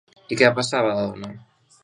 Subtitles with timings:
[0.35, 1.31] I què va passar a Badalona?